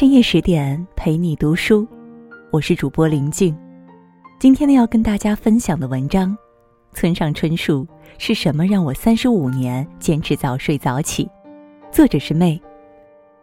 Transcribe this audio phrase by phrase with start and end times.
[0.00, 1.86] 深夜十点陪你读书，
[2.50, 3.54] 我是主播林静。
[4.38, 6.34] 今天呢，要跟大家分享的文章，
[6.94, 7.86] 村上春树
[8.16, 11.28] 是什么让我三十五年坚持早睡早起？
[11.92, 12.58] 作者是妹。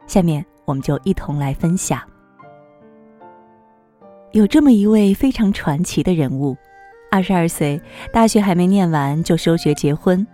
[0.08, 2.02] 下面我们就一同来分享。
[4.32, 6.58] 有这么一位非常传奇的人物，
[7.12, 7.80] 二十二岁，
[8.12, 10.26] 大学还没念完就休学结婚，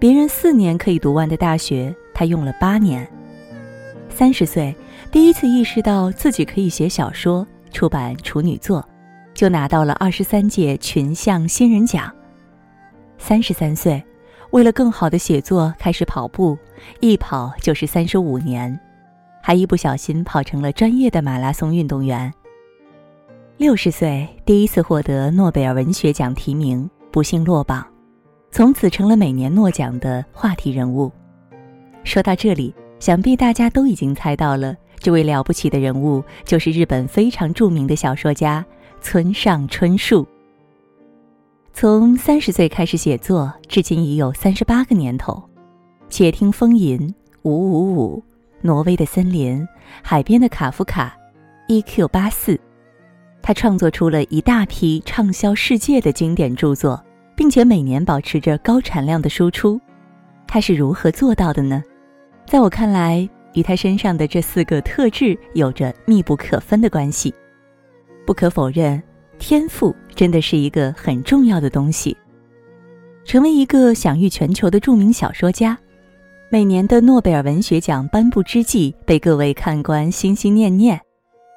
[0.00, 3.08] 别人四年可以读完的大学，他用了八年。
[4.08, 4.74] 三十岁，
[5.12, 8.84] 第一次意识到自己可以写小说，出版处女作，
[9.34, 12.08] 就拿到了二十三届群像新人奖。
[13.18, 14.00] 三十三岁，
[14.52, 16.56] 为了更好的写作，开始跑步，
[17.00, 18.78] 一跑就是三十五年，
[19.42, 22.32] 还一不小心跑成了专业的马拉松运动员。
[23.56, 27.84] 六十岁，第一次获得诺贝尔文学奖提名，不幸落榜，
[28.52, 31.10] 从此成了每年诺奖的话题人物。
[32.04, 32.72] 说到这里。
[33.00, 38.64] 想必大家都已经猜到了，这位了不起的人物就是日本非常著名的小说家
[39.00, 40.26] 村上春树。
[41.72, 45.32] 从三十岁开始写作，至今已有三十八个年头，
[46.10, 46.98] 《且听风吟》
[47.42, 48.18] 《五五五》
[48.60, 49.58] 《挪威的森林》
[50.02, 51.16] 《海边的卡夫卡》
[51.74, 52.08] 《E.Q.
[52.08, 52.54] 八四》，
[53.40, 57.02] 他创作出了一大批畅销世界的经典著作，
[57.34, 59.80] 并且每年保持着高产量的输出。
[60.46, 61.82] 他是如何做到的呢？
[62.44, 67.34] 在我看来，与他身上的这四个特质有着密不可分的关系。
[68.26, 69.02] 不可否认，
[69.38, 72.16] 天赋真的是一个很重要的东西。
[73.24, 75.78] 成为一个享誉全球的著名小说家，
[76.50, 81.00] 每年的诺贝尔文学奖颁布之际，被各位看官心心念念。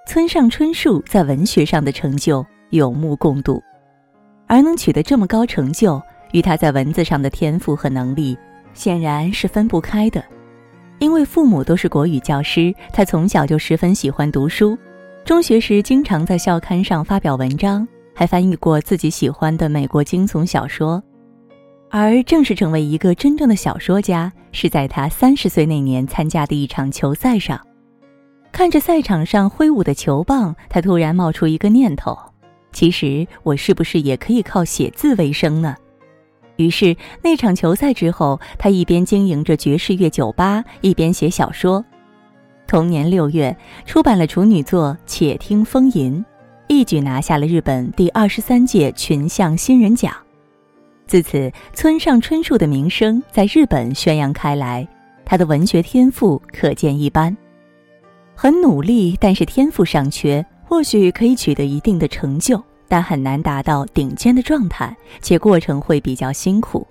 [0.06, 3.64] 村上春树在文学上的成就有目共睹，
[4.48, 6.02] 而能取得这么高成就，
[6.34, 8.38] 与他在文字上的天赋和能力
[8.74, 10.24] 显然是分不开的。
[11.04, 14.78] 因为父母都是国语教师，他从小就十分喜欢读书。
[15.26, 17.86] 中学时经常在校刊上发表文章，
[18.16, 21.04] 还翻译过自己喜欢的美国惊悚小说。
[21.90, 27.60] 而正式成为一个真正的小说家，是在他三十岁那年参加的一场球赛上。
[28.54, 32.18] 看着赛场上挥舞的球棒，他突然冒出一个念头：
[32.72, 35.76] 其实我是不是也可以靠写字为生呢？
[36.58, 41.84] 于是那场球赛之后，他一边经营着爵士乐酒吧，一边写小说。
[42.68, 43.56] 同年六月，
[43.86, 46.14] 出版了处女作《且听风吟》，
[46.68, 50.16] 一举拿下了日本第二十三届群像新人奖。
[51.06, 54.88] 自此，村上春树的名声在日本宣扬开来，
[55.26, 57.36] 他的文学天赋可见一斑。
[58.34, 62.64] 很努力，但是天赋尚缺，或许可以取得一定的成就。
[62.94, 66.86] 但很难达到顶尖的状态，且过程会比较辛苦。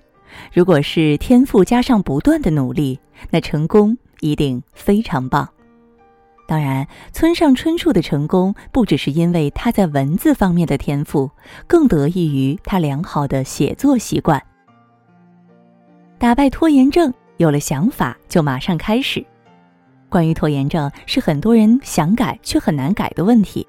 [0.51, 2.99] 如果是天赋加上不断的努力，
[3.29, 5.47] 那成功一定非常棒。
[6.45, 11.31] 当然，村上春树的成功不只是因为他在文字方面的天赋，
[11.67, 14.43] 更得益于他良好的写作习惯。
[16.17, 19.25] 打败拖延症，有了想法就马上开始。
[20.09, 23.65] 关于拖延症，是很多人想改却很难改的问题。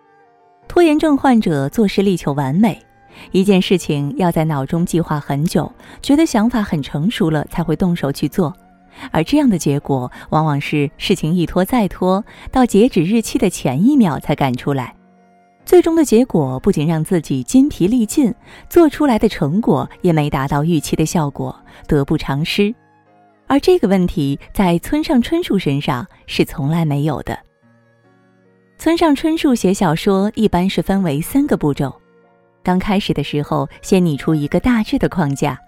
[0.66, 2.80] 拖延症患者做事力求完美，
[3.30, 5.70] 一件事情要在脑中计划很久，
[6.02, 8.52] 觉得想法很成熟了才会动手去做，
[9.10, 14.94] 而这样的结果往往是事情一拖再拖，到截止日期的前一秒才赶出来，
[15.64, 18.34] 最终的结果不仅让自己筋疲力尽，
[18.69, 21.54] 做出来的成果也没达到预期的效果，
[21.86, 22.75] 得不偿失。
[23.46, 27.38] 而这个问题在村上春树身上是从来没有的。
[28.76, 31.94] 村上春树写小说一般是分为三个步骤，
[32.62, 35.58] 刚开始的时候先拟出一个大致的框架，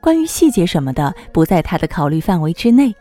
[0.00, 2.94] 关于细节什么的不在他的考虑范围之内，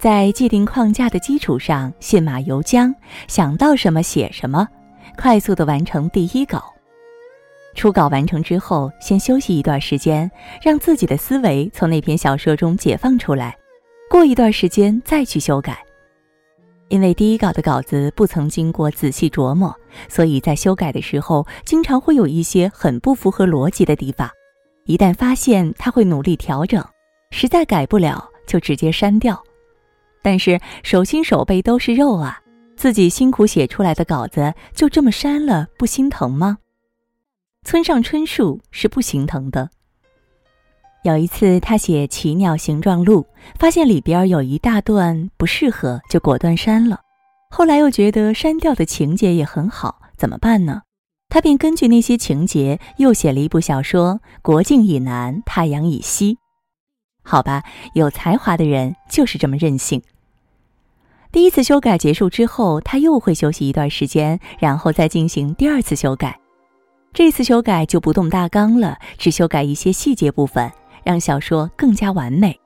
[0.00, 2.92] 在既定框架的基础上信马由缰，
[3.28, 4.66] 想到什么写什么，
[5.16, 6.72] 快速的完成第一稿。
[7.74, 10.28] 初稿完成之后，先休息一段时间，
[10.60, 13.56] 让自己的思维从那篇小说中解放出来，
[14.10, 15.78] 过一段时间再去修改。
[16.92, 19.74] 因为第一稿的稿子不曾经过仔细琢磨，
[20.10, 24.28] 所以在修改的时候，经常会有一些很不符合逻辑的地方。
[24.84, 26.82] 一旦发现，他会努力调整；
[27.30, 29.42] 实在改不了，就直接删掉。
[30.20, 32.38] 但是手心手背都是肉啊，
[32.76, 36.58] 自己辛苦写出来的稿子就这么删了，不心疼吗？
[37.64, 39.70] 村上春树是不心疼的。
[41.04, 43.22] 有一次，他写《奇鸟形状录》，
[43.58, 47.00] 发现里边有一大段不适合，就果断删了。
[47.50, 50.82] 后来又觉得删掉的情节也很好，怎么办呢？
[51.28, 56.34] 他便根据那些情节又写了一部小说《国境以南，太阳以西》。
[57.24, 57.64] 好吧，
[57.94, 60.00] 有才华的人就是这么任性。
[61.32, 66.38] 第一次修改结束之后，他又会休息一段时间，然后再进行第二次修改。
[67.12, 70.70] 这次修改就不动大纲了，只修改一些细节部分，
[71.04, 72.58] 让小说更加完美。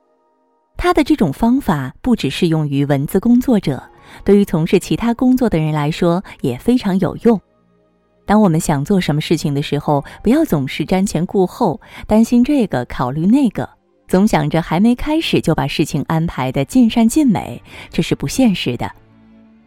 [0.77, 3.81] 他的这种方法不只适用于文字工作者，
[4.23, 7.39] 对于从事其他工作的人来说也非常有用。
[8.25, 13.67] 当我们想做什么事情的时候，不要总是瞻前顾后，担心这个考虑那个。
[14.07, 18.89] 总想着还没开始就把事情安排的尽善尽美，这是不现实的。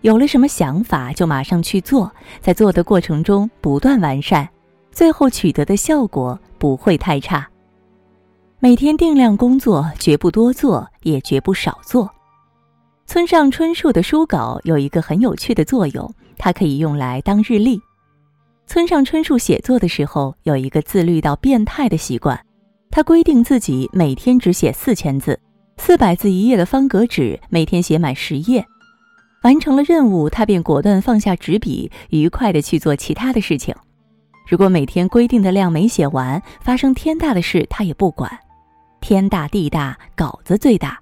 [0.03, 4.49] 有了什么想法就马上去做，在做的过程中不断完善，
[4.93, 7.50] 最后取得的效果不会太差。
[8.63, 12.11] 每天定量工作，绝不多做，也绝不少做。
[13.07, 17.81] 村上春树的书稿有一个很有趣的作用，它可以用来当日历。
[18.67, 22.39] 村上春树写作的时候有一个自律到变态的习惯。
[22.91, 25.41] 他规定自己每天只写四千字，
[25.79, 28.67] 四百字一页的方格纸，每天写满十页。
[29.43, 33.75] 完成了任务，他便果断放下纸笔，愉快地去做其他的事情。
[34.47, 38.31] 如果每天规定的量没写完，发生天大的事他也不管。
[39.01, 40.99] 天大地大，稿子最大。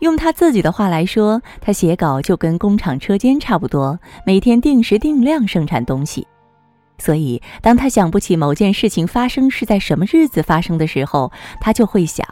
[0.00, 6.26] 用他自己的话来说，他写稿就跟工厂车间差不多，每天定时定量生产东西。
[6.98, 12.26] 所以，当他想不起某件事情发生是在什么日子发生的时候，他就会想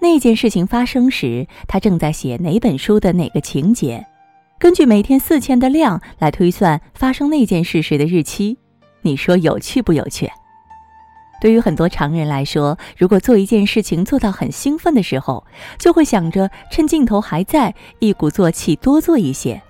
[0.00, 4.06] 那件事情发生时他正在写哪本书的哪个情节，
[4.58, 8.58] 根据每天四千的量来推算发生那件事时的日期。
[9.02, 10.32] 你说有趣不有趣？
[11.40, 15.44] 对于很多常人来说，如果做一件事情做到很兴奋的时候，
[15.78, 19.60] 就会想着趁镜头还在，一鼓作气多做一些。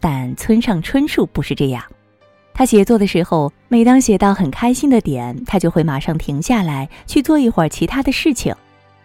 [0.00, 1.82] 但村上春树不是这样。
[2.52, 8.52] 他写作的时候，每当写到很开心的点，他就会马上停下来去做一会儿其他的事情，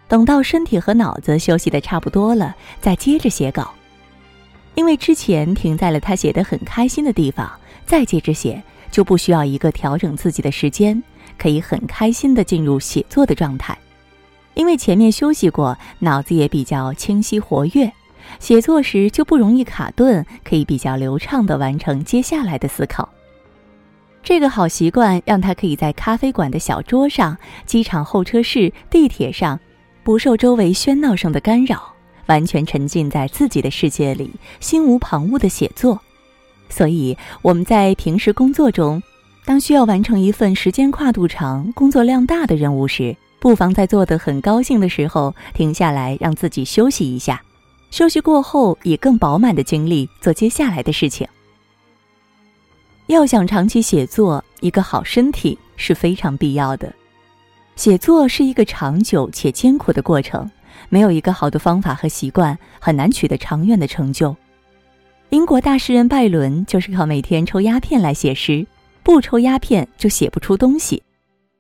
[0.08, 3.72] 等到身体和脑子休息的差不多了，再接着写稿。
[4.74, 7.52] 因为之前停在了他写的很开心的地方，
[7.86, 8.60] 再接着写
[8.90, 11.04] 就不需要一个调整自己的时间，
[11.44, 13.78] 可以很开心的进入写作的状态。
[14.54, 17.92] 因为前面休息过，脑子也比较清晰活跃，
[18.40, 23.10] 写作时就不容易卡顿，可以比较流畅的完成接下来的思考。
[24.24, 29.60] 这个好习惯让他可以在咖啡馆的小桌上、机场候车室、地铁上，
[30.02, 31.94] 不受周围喧闹声的干扰，
[32.28, 34.32] 完全沉浸在自己的世界里，
[34.62, 36.00] 心无旁骛的写作。
[36.70, 39.04] 所以我们在平时工作中，
[39.46, 47.42] 当需要完成一份时间跨度长、工作量大的任务时，不妨在做得很高兴的时候停下来，让自己休息一下。
[47.92, 51.28] 休息过后，以更饱满的精力做接下来的事情。
[53.08, 56.92] 要想长期写作，一个好身体是非常必要的。
[57.76, 60.50] 写作是一个长久且艰苦的过程，
[60.88, 64.34] 没有一个好的方法和习惯，很难取得长远的成就。
[65.30, 68.66] 英国大诗人拜伦就是靠每天抽鸦片来写诗，
[69.04, 71.04] 不抽鸦片就写不出东西。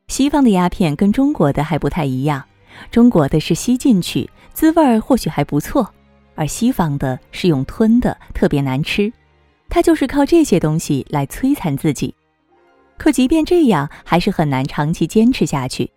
[0.07, 2.43] 西方的鸦片跟中国的还不太一样，
[2.89, 5.93] 中国的是吸进去，滋味儿或许还不错，
[6.35, 9.11] 而西方的是用吞的，特别难吃。
[9.69, 12.13] 他就是靠这些东西来摧残自己，
[12.97, 15.89] 可即便这样，还是很难长期坚持下去。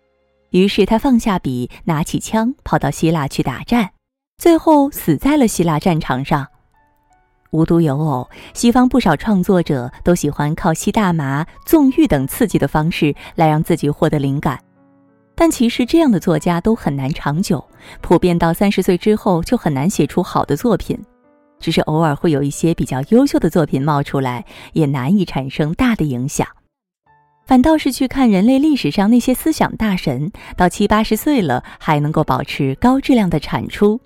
[0.51, 3.91] 于是他放下笔，拿起枪，跑到希腊去打战，
[4.37, 6.47] 最后死在了希腊战场上。
[7.51, 14.59] 无独有偶，西方不少创作者都喜欢靠吸大麻、纵欲等刺激的方式来让自己获得灵感，
[15.35, 17.63] 但其实这样的作家都很难长久，
[18.01, 20.97] 普遍到三十岁之后就很难写出好的作品。
[21.59, 26.47] 只是偶尔会有一些比较优秀的作品冒出来，也难以产生大的影响。
[27.47, 33.99] 反倒是去看人类历史上那些思想大神，到七八十岁了还能够保持高质量的产出，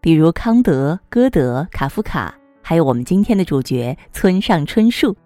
[0.00, 2.34] 比如康德、歌德、卡夫卡，
[2.68, 5.16] 还有我们今天的主角村上春树，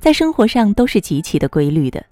[0.00, 2.02] 在生活上都是极其的规律的。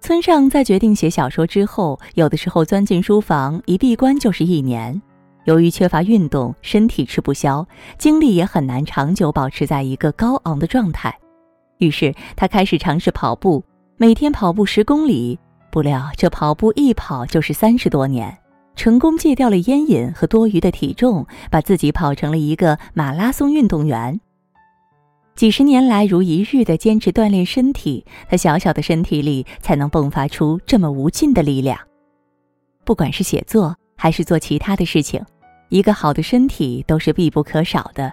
[0.00, 5.02] 村上在决定写小说之后，有的时候钻进书房一闭关就是一年。
[5.46, 7.66] 由于缺乏运动，身体吃不消，
[7.98, 11.12] 精力也很难长久保持在一个高昂的状态。
[11.78, 13.64] 于是他开始尝试跑步，
[13.96, 15.36] 每天跑步十公里。
[15.72, 18.38] 不料这跑步一跑就是三十多年，
[18.76, 24.20] 成功戒掉了烟瘾和多余的体重，把自己跑成了一个马拉松运动员。
[25.36, 31.78] 几十年来如一日的坚持锻炼身体，他小小的身体里才能迸发出这么无尽的力量。
[32.84, 35.24] 不管是写作，还是做其他的事情，
[35.68, 38.12] 一个好的身体都是必不可少的。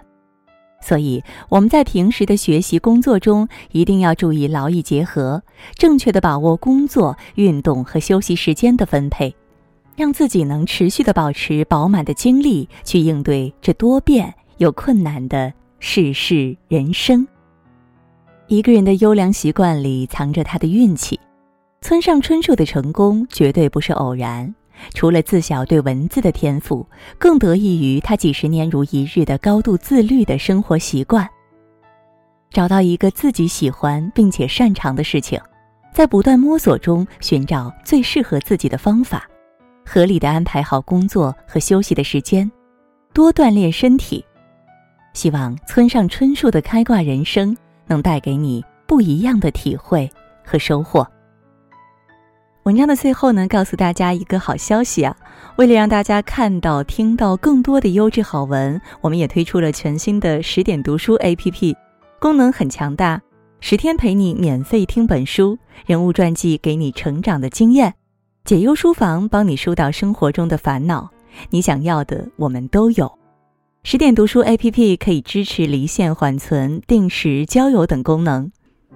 [0.80, 5.42] 所以我们在平时的学习工作中，一定要注意劳逸结合，
[5.74, 9.34] 正确的把握工作、运动和休息时间的分配，
[9.98, 17.26] 让自己能持续的保持饱满的精力，去应对这多变又困难的世事人生。
[18.46, 21.18] 一个人的优良习惯里藏着他的运气。
[21.80, 24.54] 村上春树的成功绝对不是偶然，
[24.94, 26.86] 除了自小对文字的天赋，
[27.18, 31.28] 更得益于他几十年如一日的高度自律的生活习惯。
[32.50, 35.40] 找到一个自己喜欢并且擅长的事情，
[35.92, 39.28] 在不断摸索中寻找最适合自己的方法，
[39.90, 42.48] 合理的安排好工作和休息的时间，
[43.14, 44.22] 多锻炼身体。
[45.14, 50.08] 希望村上春树的开挂人生能带给你不一样的体会
[50.44, 51.08] 和收获。
[52.64, 55.16] 文章的最后呢，告诉大家一个好消息啊！
[55.56, 61.74] 为了让大家看到、听到更多的优质好文，我们也推出了全新的十点读书 APP，
[62.20, 63.18] 功能很强大，
[63.60, 67.94] 十天陪你免费听本书，人物传记给你成长的经验，
[68.48, 71.10] 解忧书房帮你疏导生活中的烦恼，
[71.50, 73.18] 你想要的我们都有。
[73.82, 78.50] 十点读书 APP 可以支持离线缓存、定时交友等功能。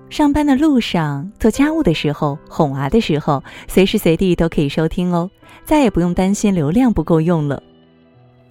[0.09, 5.29] 上班的路上、做家务的时候、哄娃的时候，随时随地都可以收听哦，
[5.67, 7.63] 再也不用担心流量不够用了。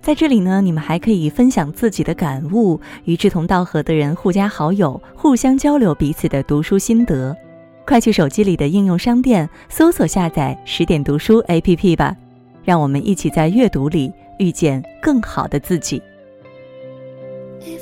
[0.03, 7.35] 在这里呢，你们还可以分享自己的感悟，与志同道合的人互加好友，互相交流彼此的读书心得。
[7.91, 12.15] 快去手机里的应用商店搜索下载十点读书 APP 吧，
[12.63, 16.01] 让我们一起在阅读里遇见更好的自己。
[17.59, 17.81] if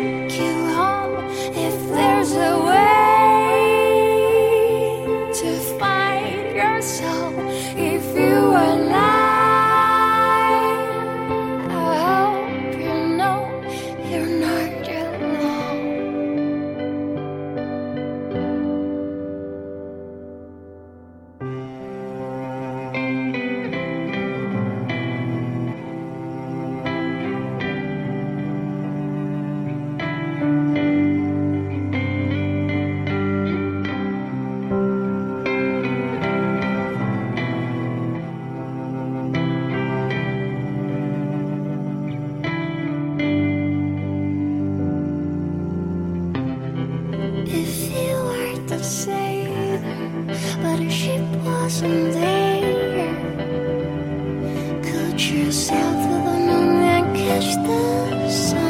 [55.29, 58.60] Yourself with the moon and catch the sun.